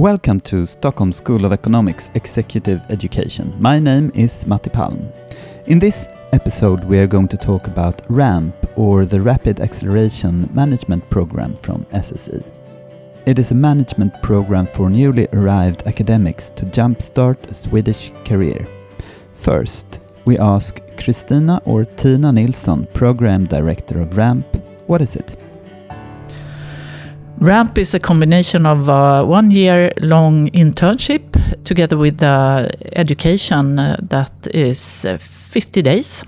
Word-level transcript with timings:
Welcome 0.00 0.40
to 0.44 0.64
Stockholm 0.64 1.12
School 1.12 1.44
of 1.44 1.52
Economics 1.52 2.10
Executive 2.14 2.80
Education. 2.88 3.54
My 3.60 3.78
name 3.78 4.10
is 4.14 4.46
Matti 4.46 4.70
Palm. 4.70 5.12
In 5.66 5.78
this 5.78 6.08
episode, 6.32 6.82
we 6.84 6.98
are 7.00 7.06
going 7.06 7.28
to 7.28 7.36
talk 7.36 7.66
about 7.66 8.00
RAMP 8.08 8.54
or 8.76 9.04
the 9.04 9.20
Rapid 9.20 9.60
Acceleration 9.60 10.48
Management 10.54 11.10
Program 11.10 11.54
from 11.54 11.84
SSE. 11.92 12.42
It 13.26 13.38
is 13.38 13.50
a 13.50 13.54
management 13.54 14.22
program 14.22 14.66
for 14.68 14.88
newly 14.88 15.28
arrived 15.34 15.86
academics 15.86 16.48
to 16.52 16.64
jumpstart 16.64 17.36
a 17.50 17.52
Swedish 17.52 18.10
career. 18.24 18.66
First, 19.34 20.00
we 20.24 20.38
ask 20.38 20.80
Christina 20.96 21.60
or 21.66 21.84
Tina 21.84 22.32
Nilsson, 22.32 22.86
Program 22.94 23.44
Director 23.44 24.00
of 24.00 24.16
RAMP, 24.16 24.46
what 24.86 25.02
is 25.02 25.14
it? 25.14 25.36
RAMP 27.40 27.78
is 27.78 27.94
a 27.94 27.98
combination 27.98 28.66
of 28.66 28.90
a 28.90 29.24
one 29.24 29.50
year 29.50 29.90
long 30.02 30.48
internship 30.48 31.64
together 31.64 31.96
with 31.96 32.22
uh, 32.22 32.68
education 32.96 33.78
uh, 33.78 33.96
that 34.02 34.30
is 34.52 35.06
uh, 35.06 35.16
50 35.16 35.80
days. 35.80 36.22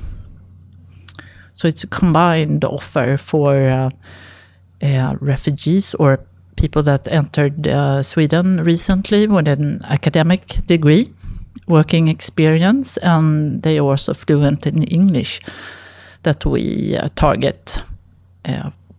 So 1.52 1.68
it's 1.68 1.84
a 1.84 1.86
combined 1.86 2.64
offer 2.64 3.18
for 3.18 3.56
uh, 3.60 3.90
uh, 4.82 5.16
refugees 5.20 5.94
or 5.94 6.18
people 6.56 6.82
that 6.84 7.06
entered 7.08 7.66
uh, 7.66 8.02
Sweden 8.02 8.64
recently 8.64 9.26
with 9.26 9.48
an 9.48 9.82
academic 9.84 10.64
degree, 10.64 11.12
working 11.68 12.08
experience, 12.08 12.96
and 12.96 13.62
they 13.62 13.78
are 13.78 13.84
also 13.84 14.14
fluent 14.14 14.66
in 14.66 14.82
English 14.84 15.40
that 16.22 16.46
we 16.46 16.96
target 17.16 17.82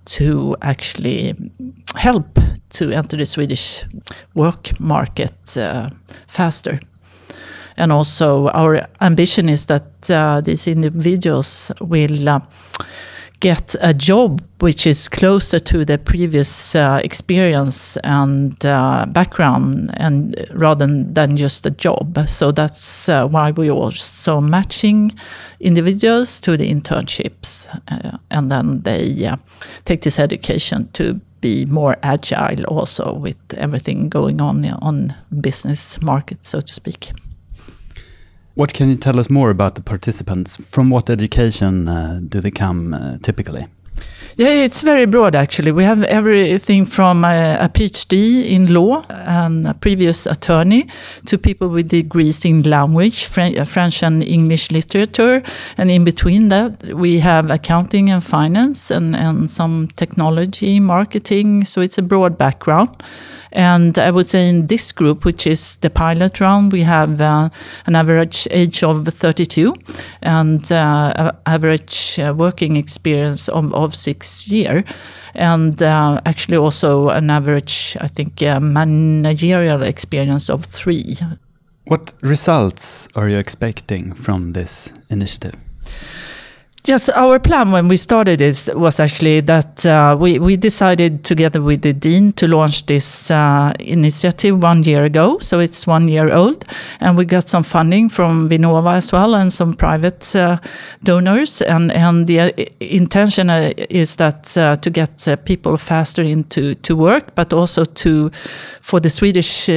to 0.06 0.56
actually 0.62 1.34
help 1.96 2.40
to 2.70 2.92
enter 2.92 3.18
the 3.18 3.26
Swedish 3.26 3.86
work 4.34 4.80
market 4.80 5.58
uh, 5.58 5.90
faster. 6.28 6.80
And 7.78 7.92
also, 7.92 8.50
our 8.50 8.88
ambition 9.02 9.50
is 9.50 9.66
that 9.66 10.10
uh, 10.10 10.42
these 10.42 10.68
individuals 10.68 11.72
will 11.82 12.30
uh, 12.30 12.40
get 13.44 13.76
a 13.82 13.94
job 13.94 14.42
which 14.60 14.88
is 14.88 15.10
closer 15.10 15.60
to 15.60 15.84
the 15.84 15.98
previous 15.98 16.76
uh, 16.76 17.02
experience 17.04 17.98
and 17.98 18.66
uh, 18.66 19.06
background 19.12 19.92
and 19.96 20.48
rather 20.54 20.88
than 20.88 21.36
just 21.36 21.66
a 21.66 21.72
job. 21.72 22.18
So 22.26 22.54
that's 22.54 23.10
uh, 23.10 23.28
why 23.28 23.52
we 23.52 23.70
also 23.70 24.40
matching 24.40 25.12
individuals 25.60 26.40
to 26.40 26.56
the 26.56 26.74
internships 26.74 27.68
uh, 27.92 28.18
and 28.32 28.50
then 28.50 28.80
they 28.80 29.26
uh, 29.26 29.36
take 29.84 30.02
this 30.04 30.20
education 30.20 30.88
to 30.94 31.20
be 31.42 31.66
more 31.66 31.98
agile 32.02 32.64
also 32.70 33.14
with 33.14 33.38
everything 33.58 34.08
going 34.08 34.40
on 34.40 34.64
on 34.82 35.14
business 35.42 36.02
market 36.02 36.46
so 36.46 36.62
to 36.62 36.74
speak 36.74 37.12
what 38.56 38.74
can 38.74 38.90
you 38.90 38.96
tell 38.96 39.20
us 39.20 39.30
more 39.30 39.50
about 39.50 39.76
the 39.76 39.82
participants? 39.82 40.56
From 40.58 40.90
what 40.90 41.10
education 41.10 41.90
uh, 41.90 42.22
do 42.28 42.40
they 42.40 42.52
come 42.52 42.94
uh, 42.94 43.18
typically? 43.22 43.68
Yeah, 44.36 44.50
it's 44.50 44.82
very 44.82 45.06
broad 45.06 45.36
actually. 45.36 45.72
We 45.72 45.84
have 45.84 46.02
everything 46.04 46.86
from 46.86 47.24
a, 47.24 47.58
a, 47.62 47.70
PhD 47.70 48.50
in 48.50 48.74
law 48.74 49.06
and 49.10 49.68
a 49.68 49.76
previous 49.76 50.26
attorney 50.26 50.88
to 51.28 51.38
people 51.38 51.70
with 51.70 51.90
degrees 51.90 52.44
in 52.44 52.64
language, 52.64 53.26
French 53.26 54.02
and 54.02 54.24
English 54.24 54.72
literature. 54.72 55.44
And 55.78 55.92
in 55.92 56.04
between 56.04 56.50
that, 56.50 56.84
we 56.96 57.20
have 57.20 57.52
accounting 57.52 58.10
and 58.10 58.24
finance 58.24 58.90
and, 58.90 59.16
and 59.16 59.52
some 59.52 59.90
technology, 59.96 60.80
marketing. 60.80 61.66
So 61.66 61.82
it's 61.82 62.00
a 62.00 62.04
broad 62.04 62.36
background. 62.36 63.04
And 63.54 64.00
I 64.00 64.10
would 64.10 64.28
say 64.28 64.50
in 64.50 64.66
this 64.66 64.92
group, 64.92 65.26
which 65.26 65.46
is 65.46 65.76
the 65.78 65.92
pilot 65.92 66.40
round, 66.40 66.72
we 66.72 66.82
have 66.82 67.22
uh, 67.22 67.50
an 67.86 67.96
average 67.96 68.48
age 68.50 68.84
of 68.84 69.08
32 69.08 69.76
and 70.24 70.72
uh, 70.72 71.34
average 71.46 72.18
uh, 72.18 72.34
working 72.36 72.78
experience 72.78 73.48
of, 73.50 73.72
of 73.76 73.83
six 73.92 74.48
year, 74.52 74.84
and 75.36 75.82
uh, 75.82 76.22
actually 76.26 76.58
also 76.58 77.10
an 77.10 77.30
average, 77.30 77.98
I 78.00 78.08
think, 78.08 78.42
uh, 78.42 78.60
managerial 78.60 79.84
experience 79.84 80.50
of 80.50 80.66
three. 80.66 81.18
What 81.86 82.14
results 82.22 83.10
are 83.16 83.28
you 83.28 83.38
expecting 83.38 84.14
from 84.14 84.54
this 84.54 84.94
initiative? 85.10 85.56
Yes, 86.86 87.08
our 87.08 87.40
plan 87.40 87.72
when 87.72 87.88
we 87.88 87.96
started 87.96 88.40
this 88.40 88.68
was 88.68 89.00
actually 89.00 89.40
that 89.40 89.86
uh, 89.86 90.18
we, 90.20 90.38
we 90.38 90.58
decided 90.58 91.24
together 91.24 91.62
with 91.62 91.82
the 91.82 91.94
Dean 91.94 92.34
to 92.34 92.46
launch 92.46 92.88
this 92.88 93.32
uh, 93.32 93.72
initiative 93.80 94.62
one 94.62 94.84
year 94.84 95.06
ago. 95.06 95.40
So 95.40 95.60
it's 95.60 95.88
one 95.88 96.10
year 96.10 96.30
old. 96.34 96.66
And 97.00 97.16
we 97.16 97.24
got 97.24 97.48
some 97.48 97.64
funding 97.64 98.10
from 98.10 98.50
Vinnova 98.50 98.98
as 98.98 99.14
well 99.14 99.34
and 99.34 99.54
some 99.54 99.76
private 99.76 100.36
uh, 100.36 100.58
donors. 101.04 101.62
And, 101.62 101.90
and 101.90 102.28
the 102.28 102.40
uh, 102.42 102.52
intention 102.82 103.50
uh, 103.50 103.72
is 103.78 104.18
that 104.18 104.58
uh, 104.58 104.76
to 104.76 104.90
get 104.90 105.26
people 105.46 105.78
faster 105.78 106.22
into 106.22 106.76
to 106.76 106.98
work, 106.98 107.34
but 107.34 107.54
also 107.54 107.86
to 107.86 108.30
for 108.82 109.00
the 109.00 109.10
Swedish 109.10 109.70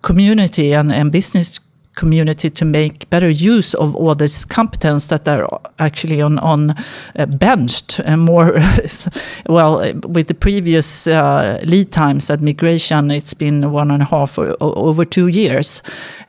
community 0.00 0.72
and, 0.72 0.90
and 0.90 1.12
business 1.12 1.58
community 1.94 2.50
to 2.50 2.64
make 2.64 3.08
better 3.10 3.28
use 3.28 3.74
of 3.74 3.94
all 3.94 4.14
this 4.14 4.44
competence 4.44 5.06
that 5.06 5.28
are 5.28 5.60
actually 5.78 6.20
on 6.20 6.38
on 6.38 6.74
uh, 7.16 7.26
benched 7.26 8.00
and 8.00 8.22
more 8.22 8.60
well 9.48 9.80
with 10.08 10.26
the 10.28 10.34
previous 10.34 11.06
uh, 11.06 11.60
lead 11.64 11.92
times 11.92 12.30
at 12.30 12.40
migration 12.40 13.10
it's 13.10 13.34
been 13.34 13.72
one 13.72 13.90
and 13.90 14.02
a 14.02 14.06
half 14.06 14.38
or, 14.38 14.52
or 14.60 14.76
over 14.76 15.04
two 15.04 15.28
years. 15.28 15.82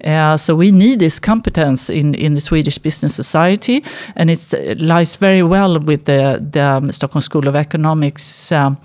Uh, 0.04 0.38
so 0.38 0.56
we 0.56 0.72
need 0.72 1.00
this 1.00 1.20
competence 1.20 1.90
in 1.90 2.16
in 2.16 2.34
the 2.34 2.42
Swedish 2.42 2.78
business 2.78 3.16
society 3.16 3.84
and 4.16 4.30
it 4.30 4.80
lies 4.80 5.16
very 5.16 5.44
well 5.44 5.80
with 5.80 6.06
the 6.06 6.40
the 6.52 6.62
um, 6.62 6.92
Stockholm 6.92 7.22
School 7.22 7.48
of 7.48 7.56
Economics 7.56 8.52
um, 8.52 8.78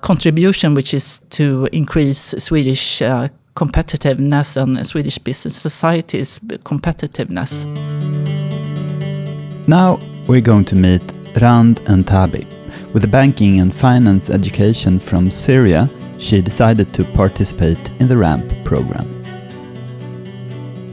contribution 0.00 0.74
which 0.74 0.94
is 0.94 1.20
to 1.30 1.68
increase 1.72 2.34
Swedish 2.38 3.02
uh, 3.02 3.28
competitiveness 3.58 4.56
and 4.56 4.86
Swedish 4.86 5.18
business 5.18 5.56
society's 5.56 6.38
competitiveness. 6.70 7.64
Now 9.66 9.98
we're 10.28 10.46
going 10.52 10.64
to 10.66 10.76
meet 10.76 11.02
Rand 11.40 11.80
and 11.86 12.06
Tabi. 12.06 12.46
With 12.92 13.02
a 13.02 13.08
banking 13.08 13.60
and 13.60 13.74
finance 13.74 14.30
education 14.30 15.00
from 15.00 15.30
Syria, 15.30 15.90
she 16.18 16.40
decided 16.40 16.94
to 16.94 17.04
participate 17.04 17.90
in 18.00 18.06
the 18.06 18.16
RAMP 18.16 18.64
program. 18.64 19.06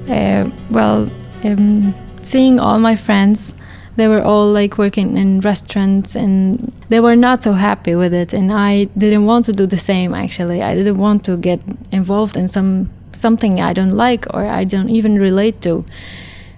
Uh, 0.09 0.49
well, 0.71 1.07
um, 1.43 1.93
seeing 2.23 2.59
all 2.59 2.79
my 2.79 2.95
friends 2.95 3.53
they 3.95 4.07
were 4.07 4.21
all 4.21 4.51
like 4.51 4.77
working 4.77 5.17
in 5.17 5.39
restaurants 5.41 6.15
and 6.15 6.71
they 6.89 6.99
were 6.99 7.15
not 7.15 7.41
so 7.41 7.53
happy 7.53 7.95
with 7.95 8.13
it 8.13 8.33
and 8.33 8.51
i 8.51 8.85
didn't 8.97 9.25
want 9.25 9.45
to 9.45 9.53
do 9.53 9.65
the 9.65 9.77
same 9.77 10.13
actually. 10.13 10.61
I 10.61 10.75
didn't 10.75 10.97
want 10.97 11.23
to 11.25 11.37
get 11.37 11.61
involved 11.91 12.35
in 12.35 12.47
some 12.47 12.89
something 13.13 13.61
i 13.61 13.73
don't 13.73 13.95
like 13.95 14.25
or 14.33 14.45
i 14.45 14.63
don't 14.65 14.89
even 14.89 15.15
relate 15.17 15.61
to. 15.61 15.85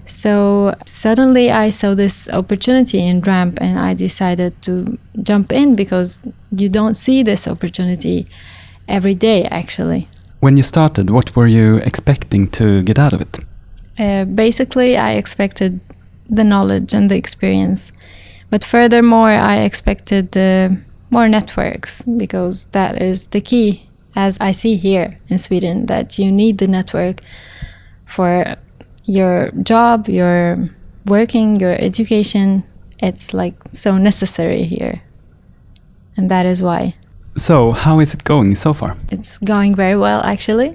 So 0.06 0.74
suddenly 0.86 1.52
i 1.52 1.70
saw 1.70 1.94
this 1.94 2.30
opportunity 2.30 3.00
in 3.00 3.22
ramp 3.22 3.60
and 3.62 3.78
i 3.78 3.94
decided 3.94 4.60
to 4.64 4.98
jump 5.22 5.52
in 5.52 5.76
because 5.76 6.20
you 6.52 6.70
don't 6.70 6.96
see 6.96 7.24
this 7.24 7.48
opportunity 7.48 8.26
every 8.88 9.16
day 9.16 9.46
actually. 9.46 10.08
When 10.40 10.58
you 10.58 10.64
started 10.64 11.10
what 11.10 11.36
were 11.36 11.48
you 11.48 11.78
expecting 11.78 12.48
to 12.52 12.82
get 12.84 12.98
out 12.98 13.14
of 13.14 13.22
it? 13.22 13.40
Uh, 14.00 14.26
basically 14.26 14.98
i 14.98 15.12
expected 15.14 15.80
the 16.30 16.44
knowledge 16.44 16.94
and 16.94 17.10
the 17.10 17.16
experience. 17.16 17.92
But 18.50 18.64
furthermore, 18.64 19.30
I 19.30 19.62
expected 19.62 20.36
uh, 20.38 20.70
more 21.10 21.28
networks 21.28 22.02
because 22.04 22.66
that 22.66 23.02
is 23.02 23.28
the 23.28 23.42
key, 23.42 23.90
as 24.16 24.38
I 24.40 24.52
see 24.52 24.78
here 24.78 25.20
in 25.30 25.40
Sweden, 25.40 25.86
that 25.88 26.18
you 26.18 26.32
need 26.32 26.58
the 26.58 26.68
network 26.68 27.22
for 28.06 28.56
your 29.04 29.52
job, 29.64 30.08
your 30.08 30.58
working, 31.06 31.60
your 31.60 31.74
education. 31.74 32.64
It's 33.00 33.34
like 33.34 33.56
so 33.72 33.98
necessary 33.98 34.64
here. 34.64 35.02
And 36.16 36.32
that 36.32 36.46
is 36.46 36.64
why. 36.64 36.96
So, 37.36 37.72
how 37.72 38.00
is 38.00 38.16
it 38.16 38.24
going 38.24 38.56
so 38.56 38.74
far? 38.74 38.96
It's 39.12 39.38
going 39.38 39.76
very 39.76 39.96
well, 39.96 40.24
actually 40.24 40.74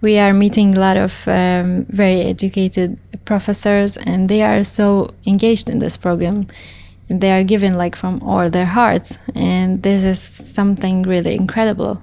we 0.00 0.18
are 0.18 0.32
meeting 0.32 0.76
a 0.76 0.80
lot 0.80 0.96
of 0.96 1.26
um, 1.26 1.84
very 1.88 2.22
educated 2.22 2.98
professors 3.24 3.96
and 3.96 4.28
they 4.28 4.42
are 4.42 4.62
so 4.62 5.10
engaged 5.26 5.68
in 5.68 5.78
this 5.78 5.96
program. 5.96 6.46
They 7.08 7.32
are 7.32 7.44
given 7.44 7.76
like 7.76 7.96
from 7.96 8.22
all 8.22 8.50
their 8.50 8.66
hearts 8.66 9.18
and 9.34 9.82
this 9.82 10.04
is 10.04 10.20
something 10.20 11.02
really 11.02 11.34
incredible. 11.34 12.02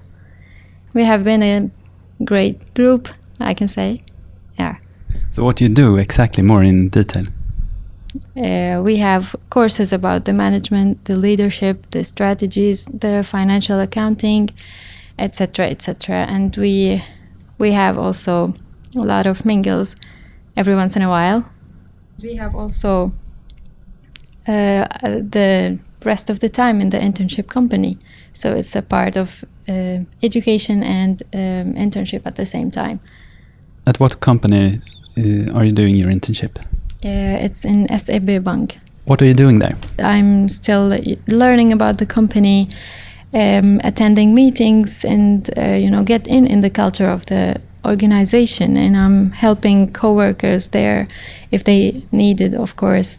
We 0.93 1.03
have 1.03 1.23
been 1.23 1.43
a 1.43 1.69
great 2.23 2.73
group 2.73 3.09
i 3.39 3.53
can 3.53 3.67
say. 3.67 4.01
Yeah. 4.57 4.77
So 5.29 5.43
what 5.43 5.57
do 5.57 5.65
you 5.65 5.73
do 5.73 5.97
exactly? 5.97 6.43
More 6.43 6.63
in 6.63 6.89
detail. 6.89 7.23
Uh, 8.37 8.81
we 8.81 8.97
have 8.97 9.35
courses 9.49 9.91
about 9.91 10.23
the 10.23 10.31
management 10.31 11.03
the 11.03 11.17
leadership 11.17 11.85
the 11.91 12.01
strategies 12.01 12.85
the 12.85 13.25
financial 13.25 13.77
accounting 13.77 14.49
etc 15.19 15.67
etc 15.67 16.25
and 16.29 16.55
we 16.55 17.03
we 17.57 17.71
have 17.71 17.97
also 17.97 18.53
a 18.95 19.03
lot 19.03 19.25
of 19.27 19.45
mingles 19.45 19.95
every 20.55 20.75
once 20.75 20.95
in 20.95 21.01
a 21.01 21.09
while. 21.09 21.49
We 22.21 22.35
have 22.35 22.55
also 22.55 23.11
uh, 24.47 24.85
the 25.01 25.79
rest 26.03 26.29
of 26.29 26.39
the 26.39 26.49
time 26.49 26.81
in 26.81 26.89
the 26.89 26.99
internship 26.99 27.47
company. 27.47 27.97
So 28.33 28.55
it's 28.55 28.75
a 28.75 28.81
part 28.81 29.17
of 29.17 29.43
uh, 29.67 29.99
education 30.21 30.83
and 30.83 31.23
um, 31.33 31.73
internship 31.73 32.21
at 32.25 32.35
the 32.35 32.45
same 32.45 32.71
time. 32.71 32.99
At 33.87 33.99
what 33.99 34.19
company 34.19 34.81
uh, 35.17 35.53
are 35.53 35.65
you 35.65 35.71
doing 35.71 35.95
your 35.95 36.09
internship? 36.09 36.57
Uh, 37.03 37.43
it's 37.45 37.65
in 37.65 37.87
SEB 37.97 38.43
Bank. 38.43 38.79
What 39.05 39.21
are 39.21 39.25
you 39.25 39.35
doing 39.35 39.59
there? 39.59 39.77
I'm 39.99 40.49
still 40.49 40.97
learning 41.27 41.71
about 41.71 41.99
the 41.99 42.05
company, 42.05 42.69
um, 43.35 43.81
attending 43.83 44.33
meetings, 44.33 45.03
and 45.05 45.49
uh, 45.57 45.75
you 45.75 45.89
know, 45.89 46.03
get 46.03 46.27
in 46.27 46.47
in 46.47 46.61
the 46.61 46.69
culture 46.69 47.09
of 47.09 47.25
the 47.25 47.61
organization. 47.85 48.77
And 48.77 48.95
I'm 48.97 49.31
helping 49.31 49.91
coworkers 49.91 50.69
there 50.69 51.07
if 51.51 51.63
they 51.63 52.03
need 52.11 52.41
it, 52.41 52.55
of 52.55 52.75
course. 52.75 53.17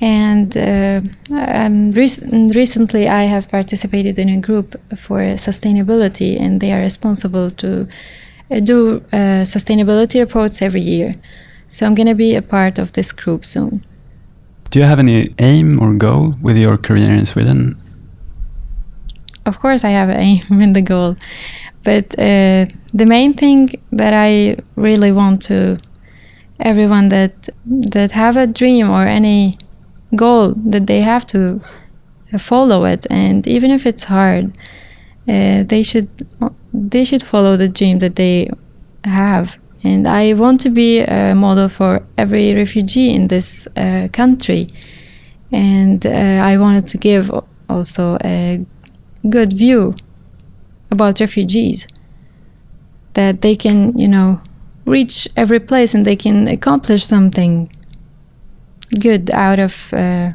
And 0.00 0.56
uh, 0.56 1.02
um, 1.30 1.92
rec- 1.92 2.54
recently, 2.54 3.06
I 3.06 3.24
have 3.24 3.50
participated 3.50 4.18
in 4.18 4.30
a 4.30 4.40
group 4.40 4.80
for 4.96 5.20
sustainability, 5.36 6.40
and 6.40 6.60
they 6.60 6.72
are 6.72 6.80
responsible 6.80 7.50
to 7.50 7.86
uh, 8.50 8.60
do 8.60 9.04
uh, 9.12 9.44
sustainability 9.44 10.20
reports 10.20 10.62
every 10.62 10.80
year. 10.80 11.14
So 11.68 11.86
I'm 11.86 11.94
going 11.94 12.08
to 12.08 12.14
be 12.14 12.34
a 12.34 12.42
part 12.42 12.78
of 12.78 12.92
this 12.92 13.12
group 13.12 13.44
soon. 13.44 13.84
Do 14.70 14.78
you 14.78 14.86
have 14.86 14.98
any 14.98 15.34
aim 15.38 15.80
or 15.82 15.94
goal 15.94 16.34
with 16.40 16.56
your 16.56 16.78
career 16.78 17.10
in 17.10 17.26
Sweden? 17.26 17.79
Of 19.46 19.58
course, 19.58 19.84
I 19.84 19.90
have 19.90 20.10
aim 20.26 20.60
in 20.60 20.72
the 20.72 20.82
goal, 20.82 21.16
but 21.82 22.18
uh, 22.18 22.66
the 22.92 23.06
main 23.06 23.32
thing 23.34 23.70
that 23.92 24.12
I 24.14 24.56
really 24.76 25.12
want 25.12 25.42
to 25.42 25.78
everyone 26.60 27.08
that 27.08 27.48
that 27.66 28.12
have 28.12 28.36
a 28.36 28.46
dream 28.46 28.90
or 28.90 29.06
any 29.06 29.56
goal 30.14 30.54
that 30.54 30.86
they 30.86 31.00
have 31.00 31.26
to 31.28 31.60
follow 32.38 32.84
it, 32.84 33.06
and 33.10 33.46
even 33.46 33.70
if 33.70 33.86
it's 33.86 34.04
hard, 34.04 34.52
uh, 35.28 35.62
they 35.64 35.82
should 35.82 36.08
they 36.72 37.04
should 37.04 37.22
follow 37.22 37.56
the 37.56 37.68
dream 37.68 37.98
that 38.00 38.16
they 38.16 38.50
have. 39.04 39.56
And 39.82 40.06
I 40.06 40.34
want 40.34 40.60
to 40.60 40.70
be 40.70 41.00
a 41.00 41.34
model 41.34 41.68
for 41.68 42.02
every 42.18 42.52
refugee 42.54 43.14
in 43.14 43.28
this 43.28 43.66
uh, 43.76 44.08
country. 44.12 44.68
And 45.52 46.04
uh, 46.04 46.10
I 46.10 46.58
wanted 46.58 46.86
to 46.88 46.98
give 46.98 47.30
also 47.68 48.18
a 48.22 48.64
good 49.28 49.52
view 49.52 49.94
about 50.90 51.20
refugees 51.20 51.86
that 53.14 53.42
they 53.42 53.56
can, 53.56 53.96
you 53.98 54.08
know, 54.08 54.40
reach 54.86 55.28
every 55.36 55.60
place 55.60 55.94
and 55.94 56.04
they 56.04 56.16
can 56.16 56.48
accomplish 56.48 57.04
something 57.04 57.70
good 59.00 59.30
out 59.30 59.58
of 59.58 59.92
uh, 59.92 60.32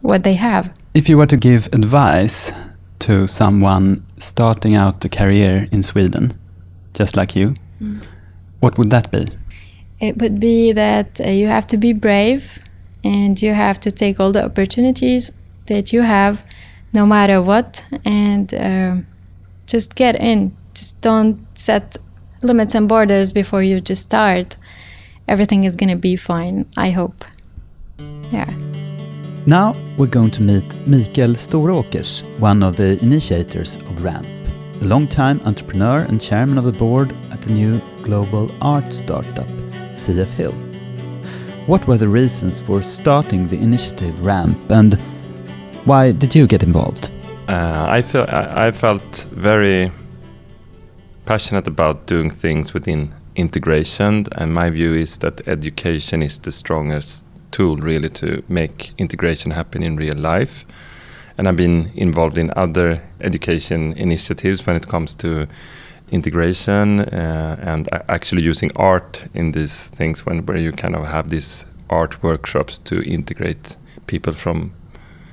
what 0.00 0.22
they 0.24 0.34
have. 0.34 0.70
If 0.94 1.08
you 1.08 1.16
were 1.16 1.26
to 1.26 1.36
give 1.36 1.68
advice 1.72 2.52
to 3.00 3.26
someone 3.26 4.04
starting 4.18 4.74
out 4.74 5.04
a 5.04 5.08
career 5.08 5.68
in 5.72 5.82
Sweden, 5.82 6.32
just 6.94 7.16
like 7.16 7.34
you, 7.34 7.54
mm 7.80 8.02
what 8.62 8.78
would 8.78 8.90
that 8.90 9.10
be? 9.10 9.26
It 10.00 10.18
would 10.18 10.38
be 10.38 10.72
that 10.72 11.20
uh, 11.20 11.28
you 11.28 11.48
have 11.48 11.66
to 11.66 11.76
be 11.76 11.92
brave 11.92 12.60
and 13.02 13.40
you 13.42 13.52
have 13.52 13.80
to 13.80 13.90
take 13.90 14.20
all 14.20 14.30
the 14.30 14.44
opportunities 14.44 15.32
that 15.66 15.92
you 15.92 16.02
have, 16.02 16.40
no 16.92 17.06
matter 17.06 17.40
what, 17.42 17.82
and 18.04 18.52
uh, 18.54 18.96
just 19.66 19.94
get 19.94 20.16
in. 20.20 20.56
Just 20.74 21.00
don't 21.00 21.46
set 21.56 21.96
limits 22.42 22.74
and 22.74 22.88
borders 22.88 23.32
before 23.32 23.62
you 23.62 23.80
just 23.80 24.02
start. 24.02 24.56
Everything 25.28 25.64
is 25.64 25.76
to 25.76 25.96
be 25.96 26.16
fine, 26.16 26.66
I 26.76 26.90
hope. 26.90 27.24
Yeah. 28.30 28.50
Now 29.46 29.74
we're 29.96 30.06
going 30.06 30.30
to 30.32 30.42
meet 30.42 30.86
Mikael 30.86 31.34
Storåkers, 31.34 32.22
one 32.38 32.62
of 32.62 32.76
the 32.76 32.98
initiators 33.02 33.76
of 33.76 34.02
RAMP 34.02 34.26
a 34.82 34.84
long-time 34.84 35.40
entrepreneur 35.44 35.98
and 35.98 36.20
chairman 36.20 36.58
of 36.58 36.64
the 36.64 36.72
board 36.72 37.14
at 37.30 37.40
the 37.40 37.52
new 37.52 37.80
global 38.02 38.50
art 38.60 38.92
startup, 38.92 39.46
CF 39.94 40.32
Hill. 40.32 40.52
What 41.66 41.86
were 41.86 41.96
the 41.96 42.08
reasons 42.08 42.60
for 42.60 42.82
starting 42.82 43.46
the 43.46 43.58
initiative 43.58 44.26
RAMP 44.26 44.72
and 44.72 45.00
why 45.84 46.12
did 46.12 46.34
you 46.34 46.46
get 46.46 46.62
involved? 46.62 47.10
Uh, 47.48 47.86
I, 47.88 48.02
feel, 48.02 48.24
I, 48.28 48.66
I 48.66 48.70
felt 48.70 49.26
very 49.32 49.90
passionate 51.24 51.66
about 51.66 52.06
doing 52.06 52.30
things 52.30 52.72
within 52.74 53.14
integration, 53.36 54.26
and 54.32 54.52
my 54.52 54.70
view 54.70 54.94
is 54.94 55.18
that 55.18 55.46
education 55.46 56.22
is 56.22 56.38
the 56.38 56.52
strongest 56.52 57.24
tool 57.50 57.76
really 57.76 58.08
to 58.08 58.42
make 58.48 58.92
integration 58.98 59.50
happen 59.50 59.82
in 59.82 59.96
real 59.96 60.16
life 60.16 60.64
and 61.38 61.48
I've 61.48 61.56
been 61.56 61.90
involved 61.94 62.38
in 62.38 62.52
other 62.56 63.02
education 63.20 63.92
initiatives 63.94 64.66
when 64.66 64.76
it 64.76 64.86
comes 64.88 65.14
to 65.16 65.46
integration 66.10 67.00
uh, 67.00 67.56
and 67.60 67.88
actually 68.08 68.42
using 68.42 68.70
art 68.76 69.26
in 69.34 69.52
these 69.52 69.86
things 69.88 70.26
when 70.26 70.44
where 70.44 70.58
you 70.58 70.72
kind 70.72 70.94
of 70.94 71.06
have 71.06 71.28
these 71.28 71.64
art 71.88 72.22
workshops 72.22 72.78
to 72.78 73.02
integrate 73.02 73.76
people 74.06 74.34
from 74.34 74.72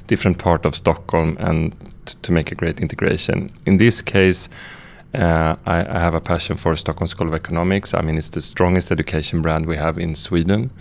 different 0.10 0.40
part 0.40 0.66
of 0.66 0.76
Stockholm 0.76 1.38
and 1.40 1.74
to 2.24 2.32
make 2.34 2.52
a 2.52 2.56
great 2.56 2.80
integration. 2.82 3.52
In 3.66 3.78
this 3.78 4.02
case, 4.02 4.50
uh, 5.14 5.56
I, 5.66 5.78
I, 5.96 6.00
have 6.00 6.16
a 6.16 6.22
passion 6.22 6.58
for 6.58 6.76
Stockholm 6.76 7.08
School 7.08 7.28
of 7.28 7.34
Economics. 7.34 7.94
I 7.94 8.02
mean, 8.02 8.18
it's 8.18 8.30
the 8.30 8.42
strongest 8.42 8.92
education 8.92 9.42
brand 9.42 9.66
we 9.66 9.78
have 9.78 9.98
in 9.98 10.16
Sweden, 10.16 10.72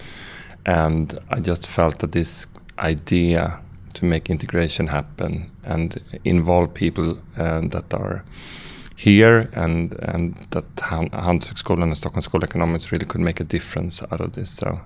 and 0.67 1.19
I 1.31 1.41
just 1.41 1.67
felt 1.67 1.99
that 2.01 2.13
this 2.13 2.47
idea 2.79 3.61
to 3.95 4.05
make 4.05 4.31
integration 4.31 4.87
happen 4.89 5.51
and 5.65 6.01
involve 6.25 6.75
people 6.75 7.19
uh, 7.39 7.61
that 7.69 7.95
are 7.95 8.25
here 8.97 9.49
and 9.53 9.95
and 10.15 10.35
that 10.51 10.77
Handelshögskolan 10.77 11.83
and 11.83 11.97
Stockholm 11.97 12.23
School 12.23 12.43
of 12.43 12.51
Economics 12.51 12.93
really 12.93 13.07
could 13.07 13.23
make 13.23 13.41
a 13.41 13.45
difference 13.45 14.03
out 14.11 14.21
of 14.21 14.33
this. 14.33 14.51
So 14.51 14.81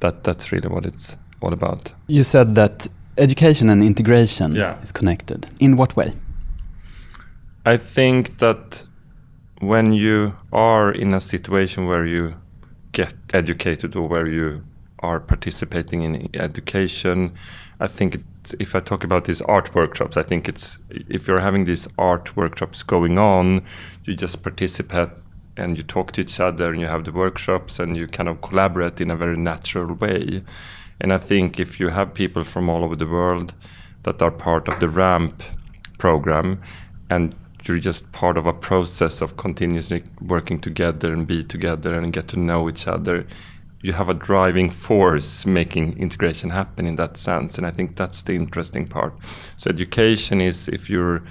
that 0.00 0.24
that's 0.24 0.52
really 0.52 0.68
what 0.68 0.86
it's 0.86 1.16
all 1.40 1.52
about. 1.52 1.94
You 2.06 2.24
said 2.24 2.54
that 2.54 2.88
education 3.18 3.70
and 3.70 3.82
integration 3.82 4.54
yeah. 4.54 4.80
is 4.82 4.92
connected. 4.92 5.48
In 5.58 5.76
what 5.76 5.96
way? 5.96 6.12
I 7.64 7.76
think 7.76 8.38
that 8.38 8.84
when 9.60 9.92
you 9.92 10.34
are 10.52 10.92
in 10.92 11.14
a 11.14 11.20
situation 11.20 11.86
where 11.86 12.06
you 12.06 12.34
get 12.92 13.14
educated 13.32 13.96
or 13.96 14.08
where 14.08 14.26
you 14.26 14.62
are 15.00 15.20
participating 15.20 16.02
in 16.02 16.30
education, 16.34 17.34
I 17.80 17.86
think 17.86 18.18
if 18.60 18.74
I 18.74 18.80
talk 18.80 19.04
about 19.04 19.24
these 19.24 19.42
art 19.42 19.74
workshops, 19.74 20.16
I 20.16 20.22
think 20.22 20.48
it's 20.48 20.78
if 20.90 21.26
you're 21.26 21.40
having 21.40 21.64
these 21.64 21.88
art 21.98 22.36
workshops 22.36 22.82
going 22.82 23.18
on, 23.18 23.64
you 24.04 24.14
just 24.14 24.42
participate 24.42 25.08
and 25.56 25.76
you 25.76 25.82
talk 25.82 26.12
to 26.12 26.20
each 26.20 26.38
other 26.38 26.70
and 26.70 26.80
you 26.80 26.86
have 26.86 27.04
the 27.04 27.12
workshops 27.12 27.78
and 27.80 27.96
you 27.96 28.06
kind 28.06 28.28
of 28.28 28.40
collaborate 28.42 29.00
in 29.00 29.10
a 29.10 29.16
very 29.16 29.36
natural 29.36 29.94
way. 29.94 30.42
And 31.00 31.12
I 31.12 31.18
think 31.18 31.60
if 31.60 31.78
you 31.80 31.88
have 31.88 32.14
people 32.14 32.44
from 32.44 32.68
all 32.68 32.84
over 32.84 32.96
the 32.96 33.06
world 33.06 33.54
that 34.04 34.22
are 34.22 34.30
part 34.30 34.68
of 34.68 34.80
the 34.80 34.88
RAMP 34.88 35.42
program 35.98 36.62
and 37.10 37.34
you're 37.64 37.78
just 37.78 38.12
part 38.12 38.36
of 38.36 38.46
a 38.46 38.52
process 38.52 39.20
of 39.20 39.36
continuously 39.36 40.04
working 40.20 40.60
together 40.60 41.12
and 41.12 41.26
be 41.26 41.42
together 41.42 41.94
and 41.94 42.12
get 42.12 42.28
to 42.28 42.38
know 42.38 42.68
each 42.68 42.86
other 42.86 43.26
you 43.86 43.92
have 43.92 44.08
a 44.08 44.14
driving 44.14 44.68
force 44.68 45.46
making 45.46 45.96
integration 45.98 46.50
happen 46.50 46.86
in 46.86 46.96
that 46.96 47.16
sense. 47.16 47.56
And 47.56 47.66
i 47.66 47.70
think 47.70 47.96
that's 47.96 48.22
the 48.22 48.34
interesting 48.34 48.86
part. 48.86 49.14
So 49.54 49.70
education 49.70 50.40
is 50.40 50.68
if 50.68 50.90
you're 50.90 51.22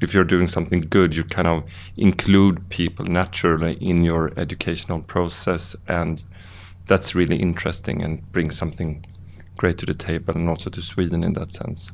if 0.00 0.14
you're 0.14 0.30
doing 0.34 0.46
something 0.46 0.80
good 0.80 1.16
you 1.16 1.24
kind 1.24 1.48
of 1.48 1.64
include 1.96 2.68
people 2.68 3.04
naturally 3.06 3.74
in 3.80 4.04
your 4.04 4.32
educational 4.36 5.02
process 5.02 5.74
and 5.88 6.22
that's 6.88 7.14
really 7.14 7.36
interesting 7.36 8.02
and 8.02 8.20
brings 8.32 8.56
something 8.56 9.04
great 9.56 9.78
to 9.78 9.86
the 9.86 9.94
table 9.94 10.34
and 10.34 10.48
also 10.48 10.70
to 10.70 10.82
sweden 10.82 11.22
in 11.22 11.32
that 11.34 11.52
sense 11.52 11.92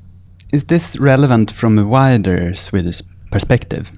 is 0.53 0.65
this 0.65 0.97
relevant 0.99 1.51
from 1.51 1.79
a 1.79 1.87
wider 1.87 2.55
swedish 2.55 3.03
perspective 3.31 3.93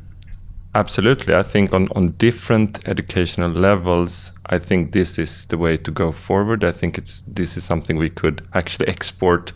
Absolutely. 0.76 1.34
I 1.34 1.42
think 1.42 1.72
on, 1.72 1.88
on 1.96 2.10
different 2.18 2.86
educational 2.86 3.48
levels, 3.48 4.32
I 4.44 4.58
think 4.58 4.92
this 4.92 5.18
is 5.18 5.46
the 5.46 5.56
way 5.56 5.78
to 5.78 5.90
go 5.90 6.12
forward. 6.12 6.64
I 6.64 6.70
think 6.70 6.98
it's 6.98 7.22
this 7.22 7.56
is 7.56 7.64
something 7.64 7.96
we 7.96 8.10
could 8.10 8.46
actually 8.52 8.86
export 8.94 9.54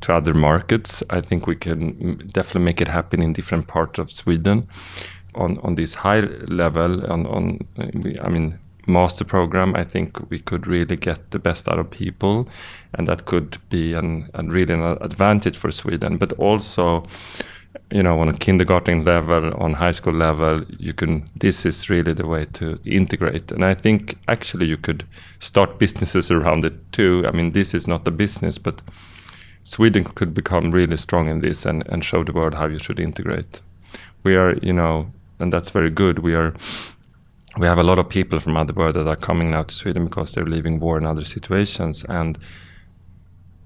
to 0.00 0.14
other 0.14 0.32
markets. 0.32 1.02
I 1.10 1.20
think 1.20 1.46
we 1.46 1.56
can 1.56 2.16
definitely 2.32 2.62
make 2.62 2.80
it 2.80 2.88
happen 2.88 3.22
in 3.22 3.34
different 3.34 3.66
parts 3.66 3.98
of 3.98 4.10
Sweden. 4.10 4.66
On 5.34 5.58
on 5.58 5.74
this 5.74 5.94
high 5.94 6.20
level, 6.48 7.04
on 7.12 7.26
on 7.26 7.58
I 8.22 8.28
mean 8.30 8.58
master 8.86 9.24
program, 9.24 9.74
I 9.74 9.84
think 9.84 10.30
we 10.30 10.38
could 10.38 10.66
really 10.66 10.96
get 10.96 11.30
the 11.30 11.38
best 11.38 11.68
out 11.68 11.78
of 11.78 11.90
people, 11.90 12.48
and 12.94 13.06
that 13.08 13.26
could 13.26 13.58
be 13.68 13.94
an, 13.94 14.30
a 14.34 14.42
really 14.42 14.74
an 14.74 14.82
advantage 15.00 15.56
for 15.56 15.70
Sweden. 15.70 16.16
But 16.16 16.32
also 16.34 17.04
you 17.90 18.02
know 18.02 18.18
on 18.18 18.28
a 18.28 18.32
kindergarten 18.32 19.04
level 19.04 19.52
on 19.62 19.74
high 19.74 19.90
school 19.90 20.12
level 20.12 20.64
you 20.78 20.92
can 20.92 21.24
this 21.36 21.64
is 21.64 21.88
really 21.90 22.12
the 22.12 22.26
way 22.26 22.44
to 22.44 22.78
integrate. 22.84 23.52
And 23.52 23.64
i 23.64 23.74
think 23.74 24.18
actually 24.26 24.66
you 24.66 24.76
could 24.76 25.04
start 25.38 25.78
businesses 25.78 26.30
around 26.30 26.64
it 26.64 26.92
too. 26.92 27.24
I 27.26 27.30
mean 27.30 27.52
this 27.52 27.74
is 27.74 27.86
not 27.86 28.08
a 28.08 28.10
business 28.10 28.58
but 28.58 28.82
sweden 29.64 30.04
could 30.04 30.34
become 30.34 30.70
really 30.70 30.96
strong 30.96 31.28
in 31.28 31.40
this 31.40 31.66
and, 31.66 31.86
and 31.88 32.04
show 32.04 32.24
the 32.24 32.32
world 32.32 32.54
how 32.54 32.66
you 32.66 32.78
should 32.78 32.98
integrate. 32.98 33.60
We 34.22 34.36
are 34.36 34.54
you 34.62 34.72
know 34.72 35.12
and 35.38 35.52
that's 35.52 35.70
very 35.70 35.90
good. 35.90 36.20
We 36.20 36.34
are 36.34 36.54
we 37.58 37.66
have 37.66 37.78
a 37.78 37.84
lot 37.84 37.98
of 37.98 38.08
people 38.08 38.38
from 38.40 38.56
other 38.56 38.74
world 38.74 38.94
that 38.94 39.06
are 39.06 39.16
coming 39.16 39.50
now 39.50 39.62
to 39.62 39.74
sweden 39.74 40.04
because 40.04 40.32
they're 40.32 40.44
leaving 40.44 40.80
war 40.80 40.96
and 40.96 41.06
other 41.06 41.24
situations 41.24 42.04
and 42.08 42.38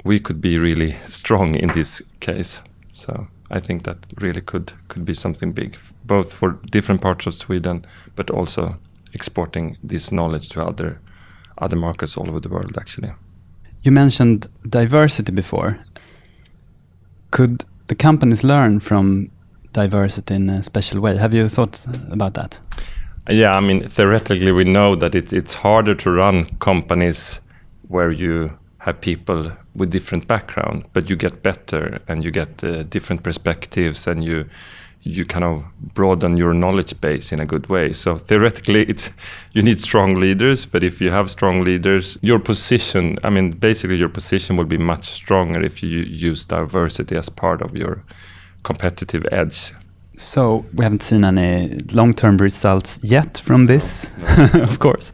we 0.05 0.19
could 0.19 0.41
be 0.41 0.59
really 0.59 0.97
strong 1.09 1.55
in 1.55 1.69
this 1.69 2.03
case 2.21 2.61
so 2.93 3.29
I 3.51 3.61
think 3.61 3.83
that 3.83 3.97
really 4.21 4.41
could 4.41 4.73
could 4.89 5.05
be 5.05 5.15
something 5.15 5.53
big, 5.53 5.79
both 6.05 6.33
for 6.33 6.59
different 6.71 7.01
parts 7.01 7.27
of 7.27 7.35
Sweden, 7.35 7.85
but 8.15 8.31
also 8.31 8.77
exporting 9.13 9.77
this 9.83 10.13
knowledge 10.13 10.49
to 10.51 10.65
other 10.65 11.01
other 11.59 11.77
markets 11.77 12.17
all 12.17 12.29
over 12.29 12.41
the 12.41 12.49
world. 12.49 12.79
Actually, 12.79 13.13
you 13.83 13.93
mentioned 13.93 14.47
diversity 14.69 15.33
before. 15.33 15.79
Could 17.31 17.65
the 17.87 17.95
companies 17.95 18.45
learn 18.45 18.81
from 18.81 19.31
diversity 19.73 20.35
in 20.35 20.49
a 20.49 20.63
special 20.63 21.01
way? 21.01 21.17
Have 21.17 21.35
you 21.35 21.49
thought 21.49 21.87
about 22.11 22.35
that? 22.35 22.61
Yeah, 23.31 23.57
I 23.57 23.61
mean, 23.61 23.89
theoretically, 23.89 24.51
we 24.51 24.65
know 24.65 24.97
that 24.97 25.15
it, 25.15 25.33
it's 25.33 25.55
harder 25.55 25.95
to 25.95 26.11
run 26.11 26.47
companies 26.59 27.41
where 27.87 28.11
you 28.11 28.59
have 28.79 29.01
people 29.01 29.53
with 29.75 29.91
different 29.91 30.27
background, 30.27 30.85
but 30.93 31.09
you 31.09 31.17
get 31.17 31.43
better 31.43 32.01
and 32.09 32.25
you 32.25 32.33
get 32.33 32.65
uh, 32.65 32.83
different 32.85 33.23
perspectives 33.23 34.07
and 34.07 34.23
you 34.23 34.47
you 35.03 35.25
kind 35.25 35.45
of 35.45 35.65
broaden 35.95 36.37
your 36.37 36.53
knowledge 36.53 37.01
base 37.01 37.33
in 37.33 37.41
a 37.41 37.47
good 37.47 37.69
way. 37.69 37.91
So 37.93 38.19
theoretically, 38.19 38.83
it's 38.83 39.11
you 39.53 39.63
need 39.63 39.81
strong 39.81 40.17
leaders, 40.17 40.67
but 40.67 40.83
if 40.83 41.01
you 41.01 41.11
have 41.11 41.31
strong 41.31 41.65
leaders, 41.65 42.19
your 42.21 42.39
position, 42.39 43.17
I 43.25 43.31
mean, 43.31 43.53
basically 43.53 43.97
your 43.97 44.11
position 44.11 44.57
will 44.57 44.67
be 44.67 44.77
much 44.77 45.05
stronger 45.07 45.63
if 45.63 45.83
you 45.83 46.01
use 46.01 46.45
diversity 46.45 47.17
as 47.17 47.31
part 47.31 47.63
of 47.63 47.75
your 47.75 48.05
competitive 48.63 49.25
edge. 49.33 49.73
So 50.17 50.67
we 50.75 50.85
haven't 50.85 51.03
seen 51.03 51.25
any 51.25 51.79
long-term 51.93 52.37
results 52.39 53.01
yet 53.03 53.39
from 53.39 53.67
this, 53.67 54.11
no. 54.19 54.63
of 54.63 54.79
course. 54.79 55.13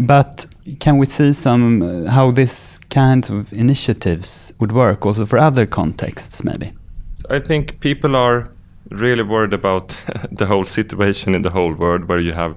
But 0.00 0.46
can 0.80 0.98
we 0.98 1.06
see 1.06 1.32
some 1.32 1.82
uh, 1.82 2.10
how 2.10 2.32
this 2.32 2.80
kind 2.90 3.30
of 3.30 3.52
initiatives 3.52 4.52
would 4.58 4.72
work 4.72 5.06
also 5.06 5.26
for 5.26 5.38
other 5.38 5.66
contexts, 5.66 6.42
maybe? 6.42 6.72
I 7.28 7.38
think 7.38 7.80
people 7.80 8.16
are 8.16 8.50
really 8.90 9.22
worried 9.22 9.52
about 9.52 9.96
the 10.32 10.46
whole 10.46 10.64
situation 10.64 11.34
in 11.34 11.42
the 11.42 11.50
whole 11.50 11.72
world, 11.72 12.08
where 12.08 12.20
you 12.20 12.32
have 12.32 12.56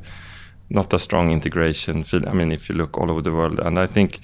not 0.70 0.94
a 0.94 1.00
strong 1.00 1.32
integration. 1.32 2.04
I 2.26 2.34
mean, 2.34 2.52
if 2.52 2.70
you 2.70 2.76
look 2.76 2.98
all 2.98 3.12
over 3.12 3.22
the 3.22 3.32
world, 3.32 3.60
and 3.60 3.78
I 3.78 3.86
think 3.86 4.20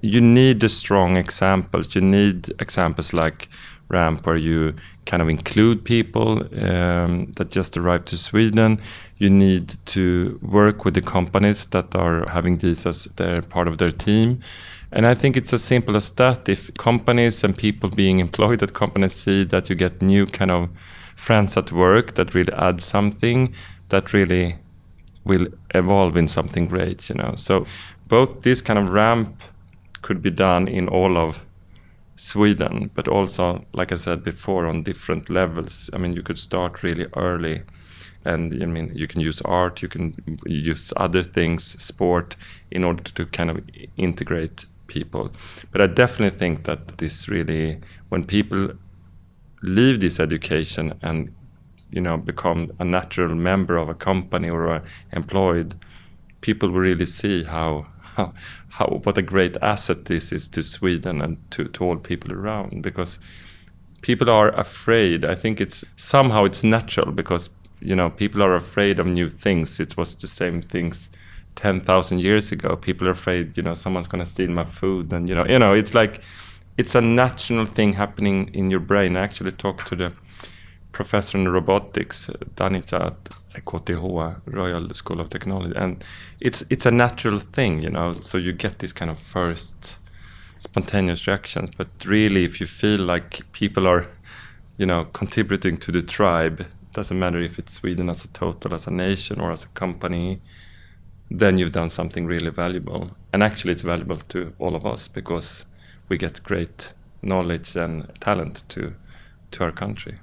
you 0.00 0.20
need 0.20 0.60
the 0.60 0.68
strong 0.68 1.16
examples. 1.16 1.94
You 1.94 2.00
need 2.00 2.52
examples 2.58 3.12
like 3.12 3.48
ramp 3.88 4.26
where 4.26 4.36
you 4.36 4.74
kind 5.04 5.22
of 5.22 5.28
include 5.28 5.84
people 5.84 6.42
um, 6.60 7.32
that 7.36 7.50
just 7.50 7.76
arrived 7.76 8.06
to 8.08 8.18
Sweden. 8.18 8.80
You 9.18 9.30
need 9.30 9.76
to 9.86 10.38
work 10.42 10.84
with 10.84 10.94
the 10.94 11.00
companies 11.00 11.66
that 11.66 11.94
are 11.94 12.28
having 12.28 12.58
these 12.58 12.84
as 12.86 13.04
their 13.16 13.42
part 13.42 13.68
of 13.68 13.78
their 13.78 13.92
team. 13.92 14.40
And 14.90 15.06
I 15.06 15.14
think 15.14 15.36
it's 15.36 15.52
as 15.52 15.62
simple 15.62 15.96
as 15.96 16.10
that. 16.12 16.48
If 16.48 16.74
companies 16.74 17.44
and 17.44 17.56
people 17.56 17.90
being 17.90 18.18
employed 18.26 18.62
at 18.62 18.74
companies 18.74 19.14
see 19.14 19.44
that 19.44 19.68
you 19.70 19.76
get 19.76 20.02
new 20.02 20.26
kind 20.26 20.50
of 20.50 20.68
friends 21.14 21.56
at 21.56 21.72
work 21.72 22.14
that 22.14 22.34
really 22.34 22.52
add 22.52 22.80
something, 22.80 23.54
that 23.88 24.12
really 24.12 24.58
will 25.24 25.48
evolve 25.74 26.16
in 26.16 26.28
something 26.28 26.66
great, 26.66 27.08
you 27.08 27.16
know. 27.16 27.34
So 27.36 27.66
both 28.06 28.42
this 28.42 28.60
kind 28.60 28.78
of 28.78 28.90
ramp 28.90 29.42
could 30.02 30.22
be 30.22 30.30
done 30.30 30.68
in 30.68 30.88
all 30.88 31.16
of 31.16 31.40
Sweden, 32.16 32.90
but 32.94 33.08
also, 33.08 33.64
like 33.72 33.92
I 33.92 33.96
said 33.96 34.24
before, 34.24 34.66
on 34.66 34.82
different 34.82 35.28
levels. 35.28 35.90
I 35.92 35.98
mean, 35.98 36.14
you 36.14 36.22
could 36.22 36.38
start 36.38 36.82
really 36.82 37.06
early, 37.14 37.62
and 38.24 38.62
I 38.62 38.66
mean, 38.66 38.90
you 38.94 39.06
can 39.06 39.20
use 39.20 39.42
art, 39.42 39.82
you 39.82 39.88
can 39.88 40.14
use 40.46 40.92
other 40.96 41.22
things, 41.22 41.64
sport, 41.82 42.36
in 42.70 42.84
order 42.84 43.02
to 43.04 43.26
kind 43.26 43.50
of 43.50 43.60
integrate 43.96 44.64
people. 44.86 45.30
But 45.72 45.80
I 45.80 45.86
definitely 45.86 46.38
think 46.38 46.64
that 46.64 46.98
this 46.98 47.28
really, 47.28 47.80
when 48.08 48.24
people 48.24 48.70
leave 49.62 50.00
this 50.00 50.20
education 50.20 50.94
and 51.02 51.34
you 51.90 52.00
know 52.00 52.16
become 52.16 52.70
a 52.78 52.84
natural 52.84 53.34
member 53.34 53.76
of 53.76 53.88
a 53.88 53.94
company 53.94 54.48
or 54.50 54.82
employed, 55.12 55.74
people 56.40 56.70
will 56.70 56.80
really 56.80 57.06
see 57.06 57.44
how 57.44 57.86
how, 58.16 58.32
how 58.70 59.00
what 59.04 59.18
a 59.18 59.22
great 59.22 59.56
asset 59.62 60.06
this 60.06 60.32
is 60.32 60.48
to 60.48 60.62
Sweden 60.62 61.20
and 61.20 61.38
to, 61.50 61.64
to 61.64 61.84
all 61.84 61.96
people 61.96 62.32
around 62.32 62.82
because 62.82 63.18
people 64.00 64.30
are 64.30 64.48
afraid. 64.50 65.24
I 65.24 65.34
think 65.34 65.60
it's 65.60 65.84
somehow 65.96 66.44
it's 66.44 66.64
natural 66.64 67.12
because 67.12 67.50
you 67.80 67.94
know 67.94 68.10
people 68.10 68.42
are 68.42 68.56
afraid 68.56 68.98
of 68.98 69.08
new 69.08 69.28
things. 69.28 69.80
It 69.80 69.96
was 69.96 70.14
the 70.14 70.28
same 70.28 70.62
things 70.62 71.10
ten 71.54 71.80
thousand 71.80 72.20
years 72.20 72.52
ago. 72.52 72.76
People 72.76 73.08
are 73.08 73.12
afraid, 73.12 73.56
you 73.56 73.62
know, 73.62 73.74
someone's 73.74 74.08
gonna 74.08 74.26
steal 74.26 74.50
my 74.50 74.64
food, 74.64 75.12
and 75.12 75.28
you 75.28 75.34
know, 75.34 75.46
you 75.46 75.58
know, 75.58 75.74
it's 75.74 75.94
like 75.94 76.22
it's 76.78 76.94
a 76.94 77.00
natural 77.00 77.64
thing 77.64 77.94
happening 77.94 78.50
in 78.54 78.70
your 78.70 78.80
brain. 78.80 79.16
I 79.16 79.22
actually 79.22 79.52
talked 79.52 79.88
to 79.88 79.96
the 79.96 80.12
professor 80.92 81.36
in 81.36 81.48
robotics, 81.48 82.30
Danica 82.54 83.14
KTH, 83.64 84.40
Royal 84.46 84.94
School 84.94 85.20
of 85.20 85.30
Technology, 85.30 85.74
and 85.76 86.04
it's 86.40 86.64
it's 86.70 86.86
a 86.86 86.90
natural 86.90 87.38
thing, 87.38 87.82
you 87.82 87.90
know. 87.90 88.12
So 88.12 88.38
you 88.38 88.52
get 88.52 88.78
this 88.78 88.92
kind 88.92 89.10
of 89.10 89.18
first 89.18 89.96
spontaneous 90.58 91.26
reactions, 91.26 91.70
but 91.76 91.88
really, 92.04 92.44
if 92.44 92.60
you 92.60 92.66
feel 92.66 93.00
like 93.00 93.40
people 93.52 93.86
are, 93.86 94.06
you 94.78 94.86
know, 94.86 95.04
contributing 95.04 95.76
to 95.78 95.92
the 95.92 96.02
tribe, 96.02 96.66
doesn't 96.92 97.18
matter 97.18 97.40
if 97.40 97.58
it's 97.58 97.74
Sweden 97.74 98.08
as 98.08 98.24
a 98.24 98.28
total, 98.28 98.74
as 98.74 98.86
a 98.86 98.90
nation, 98.90 99.40
or 99.40 99.50
as 99.52 99.64
a 99.64 99.68
company, 99.68 100.40
then 101.30 101.58
you've 101.58 101.72
done 101.72 101.90
something 101.90 102.26
really 102.26 102.50
valuable. 102.50 103.10
And 103.32 103.42
actually, 103.42 103.72
it's 103.72 103.82
valuable 103.82 104.16
to 104.16 104.52
all 104.58 104.74
of 104.74 104.86
us 104.86 105.08
because 105.08 105.66
we 106.08 106.16
get 106.16 106.42
great 106.42 106.94
knowledge 107.22 107.76
and 107.76 108.10
talent 108.20 108.62
to 108.70 108.94
to 109.52 109.64
our 109.64 109.72
country. 109.72 110.18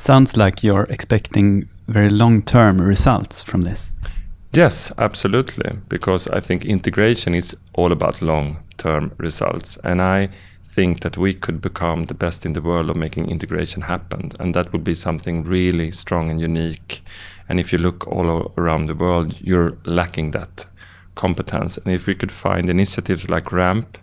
Sounds 0.00 0.34
like 0.34 0.62
you're 0.62 0.86
expecting 0.88 1.68
very 1.86 2.08
long-term 2.08 2.80
results 2.80 3.42
from 3.42 3.62
this. 3.64 3.92
Yes, 4.50 4.90
absolutely, 4.96 5.76
because 5.90 6.26
I 6.28 6.40
think 6.40 6.64
integration 6.64 7.34
is 7.34 7.54
all 7.74 7.92
about 7.92 8.22
long-term 8.22 9.12
results, 9.18 9.76
and 9.84 10.00
I 10.00 10.30
think 10.72 11.00
that 11.00 11.18
we 11.18 11.34
could 11.34 11.60
become 11.60 12.06
the 12.06 12.14
best 12.14 12.46
in 12.46 12.54
the 12.54 12.62
world 12.62 12.88
of 12.88 12.96
making 12.96 13.28
integration 13.30 13.82
happen, 13.82 14.32
and 14.40 14.54
that 14.54 14.72
would 14.72 14.84
be 14.84 14.94
something 14.94 15.44
really 15.44 15.90
strong 15.90 16.30
and 16.30 16.40
unique. 16.40 17.02
And 17.46 17.60
if 17.60 17.70
you 17.70 17.78
look 17.78 18.08
all 18.08 18.54
around 18.56 18.86
the 18.86 18.94
world, 18.94 19.38
you're 19.38 19.76
lacking 19.84 20.30
that 20.30 20.64
competence. 21.14 21.76
And 21.76 21.92
if 21.92 22.06
we 22.06 22.14
could 22.14 22.32
find 22.32 22.70
initiatives 22.70 23.28
like 23.28 23.52
RAMP 23.52 23.98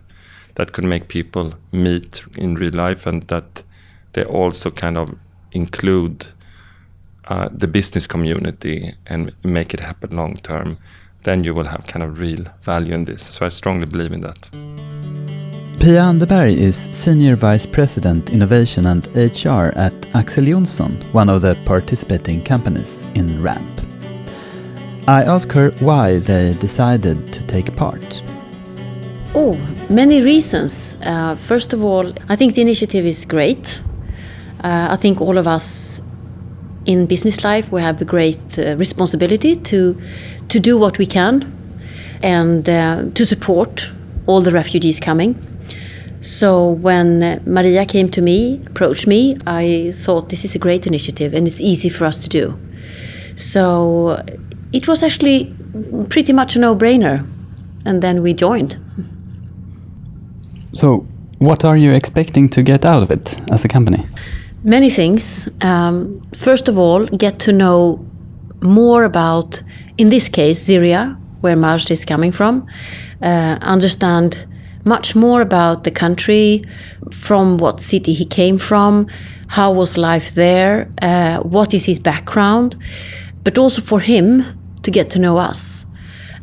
that 0.54 0.72
could 0.72 0.84
make 0.84 1.08
people 1.08 1.54
meet 1.72 2.22
in 2.36 2.54
real 2.54 2.74
life, 2.74 3.04
and 3.04 3.24
that 3.24 3.64
they 4.12 4.22
also 4.22 4.70
kind 4.70 4.96
of 4.96 5.16
include 5.52 6.26
uh, 7.28 7.48
the 7.52 7.68
business 7.68 8.06
community 8.06 8.94
and 9.06 9.32
make 9.44 9.74
it 9.74 9.80
happen 9.80 10.16
long 10.16 10.34
term, 10.36 10.78
then 11.24 11.44
you 11.44 11.54
will 11.54 11.66
have 11.66 11.86
kind 11.86 12.02
of 12.02 12.20
real 12.20 12.44
value 12.62 12.94
in 12.94 13.04
this. 13.04 13.22
So 13.22 13.46
I 13.46 13.48
strongly 13.48 13.86
believe 13.86 14.12
in 14.12 14.20
that. 14.22 14.48
Pia 15.80 16.00
Anderberg 16.00 16.56
is 16.56 16.88
Senior 16.90 17.36
Vice 17.36 17.64
President 17.64 18.30
Innovation 18.30 18.86
and 18.86 19.06
HR 19.16 19.72
at 19.76 19.94
Axel 20.14 20.44
Johnson, 20.44 21.00
one 21.12 21.28
of 21.28 21.42
the 21.42 21.56
participating 21.64 22.42
companies 22.42 23.06
in 23.14 23.40
RAMP. 23.40 23.80
I 25.06 25.22
asked 25.24 25.52
her 25.52 25.70
why 25.80 26.18
they 26.18 26.54
decided 26.54 27.32
to 27.32 27.42
take 27.46 27.74
part. 27.76 28.22
Oh, 29.34 29.56
many 29.88 30.20
reasons. 30.22 30.96
Uh, 31.02 31.36
first 31.36 31.72
of 31.72 31.82
all, 31.84 32.12
I 32.28 32.36
think 32.36 32.54
the 32.54 32.60
initiative 32.60 33.06
is 33.06 33.24
great. 33.24 33.80
Uh, 34.60 34.88
I 34.90 34.96
think 34.96 35.20
all 35.20 35.38
of 35.38 35.46
us 35.46 36.00
in 36.84 37.06
business 37.06 37.44
life 37.44 37.70
we 37.70 37.82
have 37.82 38.00
a 38.00 38.04
great 38.04 38.58
uh, 38.58 38.76
responsibility 38.76 39.54
to 39.56 40.00
to 40.48 40.60
do 40.60 40.78
what 40.78 40.98
we 40.98 41.06
can 41.06 41.52
and 42.22 42.68
uh, 42.68 43.04
to 43.14 43.26
support 43.26 43.92
all 44.26 44.40
the 44.40 44.50
refugees 44.50 45.00
coming. 45.00 45.36
So 46.20 46.70
when 46.70 47.40
Maria 47.46 47.86
came 47.86 48.10
to 48.10 48.20
me, 48.20 48.60
approached 48.66 49.06
me, 49.06 49.36
I 49.46 49.94
thought 49.96 50.28
this 50.28 50.44
is 50.44 50.54
a 50.54 50.58
great 50.58 50.86
initiative 50.86 51.32
and 51.32 51.46
it's 51.46 51.60
easy 51.60 51.88
for 51.88 52.06
us 52.06 52.18
to 52.20 52.28
do. 52.28 52.58
So 53.36 54.20
it 54.72 54.88
was 54.88 55.02
actually 55.02 55.54
pretty 56.08 56.32
much 56.32 56.56
a 56.56 56.58
no-brainer, 56.58 57.26
and 57.86 58.02
then 58.02 58.22
we 58.22 58.34
joined. 58.34 58.76
So, 60.72 61.06
what 61.38 61.64
are 61.64 61.76
you 61.76 61.92
expecting 61.92 62.48
to 62.50 62.62
get 62.62 62.84
out 62.84 63.02
of 63.02 63.10
it 63.10 63.40
as 63.50 63.64
a 63.64 63.68
company? 63.68 64.06
Many 64.64 64.90
things. 64.90 65.48
Um, 65.60 66.20
first 66.34 66.68
of 66.68 66.76
all, 66.76 67.06
get 67.06 67.38
to 67.40 67.52
know 67.52 68.04
more 68.60 69.04
about, 69.04 69.62
in 69.96 70.10
this 70.10 70.28
case, 70.28 70.60
Syria, 70.60 71.16
where 71.42 71.54
Majd 71.54 71.90
is 71.90 72.04
coming 72.04 72.32
from. 72.32 72.66
Uh, 73.22 73.58
understand 73.60 74.36
much 74.84 75.14
more 75.14 75.40
about 75.40 75.84
the 75.84 75.92
country, 75.92 76.64
from 77.12 77.58
what 77.58 77.80
city 77.80 78.12
he 78.12 78.24
came 78.24 78.58
from, 78.58 79.06
how 79.48 79.72
was 79.72 79.96
life 79.96 80.34
there, 80.34 80.90
uh, 81.02 81.38
what 81.38 81.72
is 81.72 81.86
his 81.86 82.00
background, 82.00 82.76
but 83.44 83.58
also 83.58 83.80
for 83.80 84.00
him 84.00 84.42
to 84.82 84.90
get 84.90 85.10
to 85.10 85.18
know 85.18 85.36
us. 85.36 85.84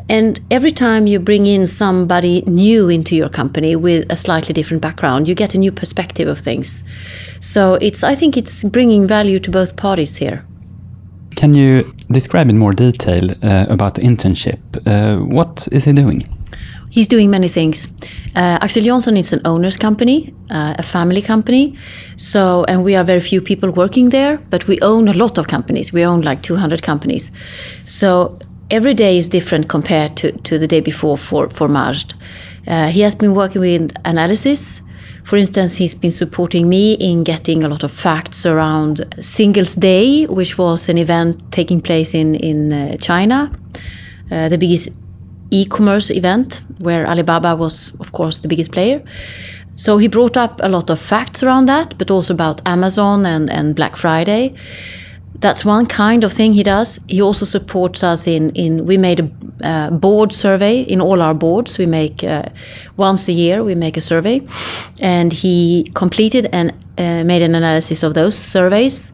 And 0.07 0.39
every 0.51 0.71
time 0.71 1.07
you 1.07 1.19
bring 1.19 1.47
in 1.47 1.67
somebody 1.67 2.43
new 2.45 2.89
into 2.89 3.15
your 3.15 3.29
company 3.29 3.75
with 3.75 4.11
a 4.11 4.15
slightly 4.15 4.53
different 4.53 4.81
background, 4.81 5.27
you 5.27 5.35
get 5.35 5.55
a 5.55 5.57
new 5.57 5.71
perspective 5.71 6.27
of 6.27 6.39
things. 6.39 6.83
So 7.39 7.75
it's, 7.75 8.03
I 8.03 8.15
think 8.15 8.37
it's 8.37 8.63
bringing 8.63 9.07
value 9.07 9.39
to 9.39 9.51
both 9.51 9.75
parties 9.75 10.17
here. 10.17 10.45
Can 11.35 11.55
you 11.55 11.91
describe 12.09 12.49
in 12.49 12.57
more 12.57 12.73
detail 12.73 13.31
uh, 13.43 13.65
about 13.69 13.95
the 13.95 14.01
internship? 14.01 14.59
Uh, 14.85 15.25
what 15.25 15.67
is 15.71 15.85
he 15.85 15.93
doing? 15.93 16.23
He's 16.89 17.07
doing 17.07 17.29
many 17.29 17.49
things. 17.49 17.89
Uh, 18.35 18.57
Axel 18.61 18.83
Johnson 18.83 19.17
is 19.17 19.33
an 19.33 19.41
owner's 19.43 19.75
company, 19.75 20.33
uh, 20.49 20.75
a 20.77 20.83
family 20.83 21.21
company. 21.21 21.75
So, 22.15 22.63
and 22.69 22.85
we 22.85 22.95
are 22.95 23.03
very 23.03 23.19
few 23.19 23.41
people 23.41 23.69
working 23.69 24.09
there, 24.09 24.37
but 24.49 24.67
we 24.67 24.79
own 24.81 25.09
a 25.09 25.13
lot 25.13 25.37
of 25.37 25.47
companies. 25.47 25.91
We 25.91 26.05
own 26.05 26.21
like 26.21 26.41
200 26.41 26.81
companies. 26.83 27.31
So 27.83 28.39
every 28.69 28.93
day 28.93 29.17
is 29.17 29.27
different 29.27 29.69
compared 29.69 30.17
to, 30.17 30.31
to 30.31 30.57
the 30.57 30.67
day 30.67 30.81
before 30.81 31.17
for, 31.17 31.49
for 31.49 31.67
Majd. 31.67 32.13
Uh, 32.67 32.87
he 32.87 33.01
has 33.01 33.15
been 33.15 33.35
working 33.35 33.61
with 33.61 33.91
analysis. 34.05 34.81
For 35.23 35.37
instance, 35.37 35.75
he's 35.75 35.95
been 35.95 36.11
supporting 36.11 36.69
me 36.69 36.93
in 36.93 37.23
getting 37.23 37.63
a 37.63 37.69
lot 37.69 37.83
of 37.83 37.91
facts 37.91 38.45
around 38.45 39.05
Singles 39.21 39.75
Day, 39.75 40.25
which 40.25 40.57
was 40.57 40.87
an 40.89 40.97
event 40.97 41.51
taking 41.51 41.81
place 41.81 42.13
in, 42.13 42.35
in 42.35 42.71
uh, 42.71 42.97
China, 42.97 43.51
uh, 44.31 44.49
the 44.49 44.57
biggest 44.57 44.89
e-commerce 45.51 46.09
event 46.11 46.63
where 46.79 47.07
Alibaba 47.07 47.55
was, 47.55 47.93
of 47.99 48.11
course, 48.11 48.39
the 48.39 48.47
biggest 48.47 48.71
player. 48.71 49.03
So 49.75 49.97
he 49.97 50.07
brought 50.07 50.37
up 50.37 50.59
a 50.63 50.69
lot 50.69 50.89
of 50.89 50.99
facts 50.99 51.43
around 51.43 51.65
that, 51.67 51.97
but 51.97 52.09
also 52.09 52.33
about 52.33 52.61
Amazon 52.65 53.25
and, 53.25 53.49
and 53.49 53.75
Black 53.75 53.95
Friday. 53.95 54.55
That's 55.45 55.63
one 55.63 55.85
kind 55.85 56.23
of 56.23 56.33
thing 56.33 56.53
he 56.53 56.63
does. 56.63 56.99
He 57.07 57.21
also 57.21 57.45
supports 57.45 58.03
us 58.03 58.25
in, 58.25 58.49
in 58.55 58.87
we 58.87 58.97
made 58.97 59.19
a 59.19 59.29
uh, 59.63 59.91
board 59.91 60.33
survey 60.33 60.81
in 60.81 60.99
all 60.99 61.21
our 61.21 61.35
boards. 61.35 61.77
We 61.77 61.85
make 61.85 62.23
uh, 62.23 62.49
once 62.97 63.27
a 63.27 63.31
year 63.31 63.63
we 63.63 63.75
make 63.75 63.95
a 63.95 64.01
survey, 64.01 64.41
and 64.99 65.31
he 65.31 65.85
completed 65.93 66.49
and 66.51 66.71
uh, 66.97 67.23
made 67.23 67.43
an 67.43 67.53
analysis 67.53 68.01
of 68.01 68.15
those 68.15 68.35
surveys. 68.35 69.11